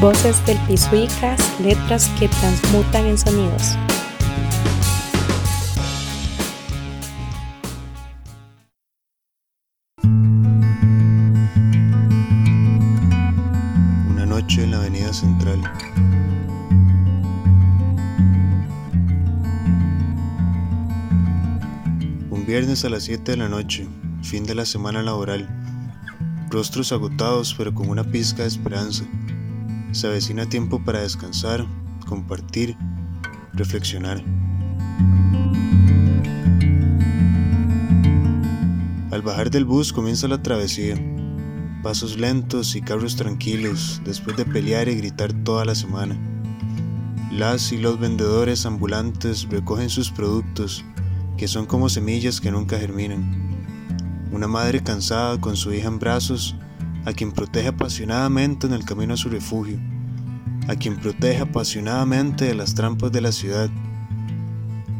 Voces 0.00 0.44
del 0.44 0.58
Pisuicas, 0.66 1.40
letras 1.58 2.10
que 2.18 2.28
transmutan 2.28 3.06
en 3.06 3.16
sonidos. 3.16 3.78
Una 14.10 14.26
noche 14.26 14.64
en 14.64 14.72
la 14.72 14.76
avenida 14.76 15.14
central. 15.14 15.62
Un 22.30 22.44
viernes 22.46 22.84
a 22.84 22.90
las 22.90 23.04
7 23.04 23.30
de 23.30 23.36
la 23.38 23.48
noche, 23.48 23.88
fin 24.22 24.44
de 24.44 24.54
la 24.54 24.66
semana 24.66 25.02
laboral. 25.02 25.48
Rostros 26.50 26.92
agotados 26.92 27.54
pero 27.56 27.74
con 27.74 27.88
una 27.88 28.04
pizca 28.04 28.42
de 28.42 28.48
esperanza. 28.48 29.04
Se 29.92 30.06
avecina 30.06 30.48
tiempo 30.48 30.84
para 30.84 31.00
descansar, 31.00 31.66
compartir, 32.06 32.76
reflexionar. 33.54 34.22
Al 39.10 39.22
bajar 39.22 39.50
del 39.50 39.64
bus 39.64 39.92
comienza 39.92 40.28
la 40.28 40.42
travesía. 40.42 40.96
Pasos 41.82 42.18
lentos 42.18 42.76
y 42.76 42.82
carros 42.82 43.16
tranquilos 43.16 44.02
después 44.04 44.36
de 44.36 44.44
pelear 44.44 44.88
y 44.88 44.96
gritar 44.96 45.32
toda 45.32 45.64
la 45.64 45.74
semana. 45.74 46.18
Las 47.32 47.72
y 47.72 47.78
los 47.78 47.98
vendedores 47.98 48.66
ambulantes 48.66 49.46
recogen 49.48 49.90
sus 49.90 50.10
productos, 50.10 50.84
que 51.36 51.48
son 51.48 51.66
como 51.66 51.88
semillas 51.88 52.40
que 52.40 52.50
nunca 52.50 52.78
germinan. 52.78 53.46
Una 54.32 54.48
madre 54.48 54.82
cansada 54.82 55.40
con 55.40 55.56
su 55.56 55.72
hija 55.72 55.88
en 55.88 55.98
brazos, 55.98 56.56
a 57.06 57.12
quien 57.12 57.30
protege 57.30 57.68
apasionadamente 57.68 58.66
en 58.66 58.72
el 58.72 58.84
camino 58.84 59.14
a 59.14 59.16
su 59.16 59.28
refugio, 59.28 59.78
a 60.66 60.74
quien 60.74 60.96
protege 60.96 61.40
apasionadamente 61.40 62.46
de 62.46 62.54
las 62.54 62.74
trampas 62.74 63.12
de 63.12 63.20
la 63.20 63.30
ciudad. 63.30 63.70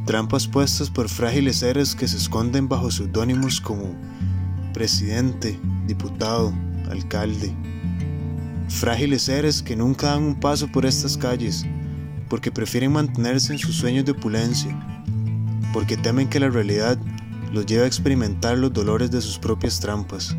Trampas 0.06 0.46
puestas 0.46 0.88
por 0.88 1.08
frágiles 1.08 1.56
seres 1.56 1.96
que 1.96 2.06
se 2.06 2.16
esconden 2.16 2.68
bajo 2.68 2.92
seudónimos 2.92 3.60
como 3.60 3.96
presidente, 4.72 5.58
diputado, 5.88 6.54
alcalde. 6.88 7.52
Frágiles 8.68 9.22
seres 9.22 9.60
que 9.60 9.74
nunca 9.74 10.12
dan 10.12 10.22
un 10.22 10.38
paso 10.38 10.68
por 10.68 10.86
estas 10.86 11.16
calles, 11.16 11.66
porque 12.28 12.52
prefieren 12.52 12.92
mantenerse 12.92 13.52
en 13.52 13.58
sus 13.58 13.74
sueños 13.74 14.04
de 14.04 14.12
opulencia, 14.12 14.70
porque 15.72 15.96
temen 15.96 16.28
que 16.28 16.38
la 16.38 16.50
realidad 16.50 16.98
los 17.52 17.66
lleve 17.66 17.82
a 17.82 17.88
experimentar 17.88 18.58
los 18.58 18.72
dolores 18.72 19.10
de 19.10 19.20
sus 19.20 19.40
propias 19.40 19.80
trampas. 19.80 20.36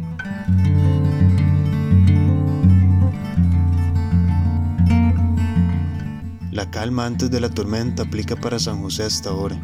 La 6.58 6.72
calma 6.72 7.06
antes 7.06 7.30
de 7.30 7.40
la 7.40 7.52
tormenta 7.52 8.02
aplica 8.02 8.36
para 8.36 8.58
San 8.58 8.82
José 8.82 9.04
hasta 9.04 9.30
ahora. 9.30 9.56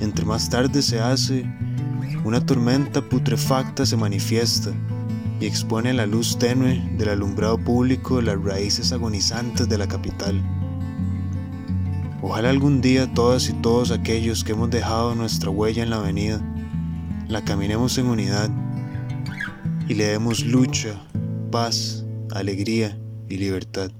Entre 0.00 0.24
más 0.24 0.48
tarde 0.48 0.80
se 0.80 0.98
hace, 0.98 1.44
una 2.24 2.40
tormenta 2.40 3.02
putrefacta 3.02 3.84
se 3.84 3.98
manifiesta 3.98 4.70
y 5.40 5.44
expone 5.44 5.92
la 5.92 6.06
luz 6.06 6.38
tenue 6.38 6.80
del 6.96 7.10
alumbrado 7.10 7.58
público 7.58 8.22
las 8.22 8.42
raíces 8.42 8.92
agonizantes 8.92 9.68
de 9.68 9.76
la 9.76 9.86
capital. 9.88 10.42
Ojalá 12.22 12.48
algún 12.48 12.80
día 12.80 13.12
todas 13.12 13.50
y 13.50 13.52
todos 13.52 13.90
aquellos 13.90 14.42
que 14.42 14.52
hemos 14.52 14.70
dejado 14.70 15.14
nuestra 15.14 15.50
huella 15.50 15.82
en 15.82 15.90
la 15.90 15.96
avenida, 15.96 16.40
la 17.28 17.44
caminemos 17.44 17.98
en 17.98 18.06
unidad 18.06 18.48
y 19.86 19.92
le 19.92 20.04
demos 20.04 20.46
lucha, 20.46 20.98
paz, 21.50 22.06
alegría 22.30 22.98
y 23.28 23.36
libertad. 23.36 23.90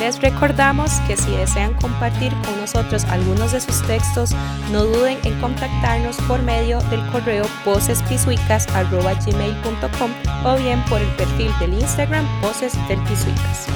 Les 0.00 0.20
recordamos 0.20 0.90
que 1.06 1.16
si 1.16 1.30
desean 1.32 1.74
compartir 1.74 2.32
con 2.46 2.58
nosotros 2.58 3.04
algunos 3.04 3.52
de 3.52 3.60
sus 3.60 3.82
textos, 3.82 4.30
no 4.72 4.84
duden 4.84 5.18
en 5.24 5.38
contactarnos 5.40 6.16
por 6.22 6.42
medio 6.42 6.80
del 6.88 7.06
correo 7.10 7.44
vocespisuicas.gmail.com 7.66 10.10
o 10.44 10.56
bien 10.56 10.82
por 10.86 11.02
el 11.02 11.08
perfil 11.16 11.52
del 11.60 11.74
Instagram 11.74 12.26
Voces 12.40 12.72
del 12.88 12.98
Pisuicas. 13.00 13.66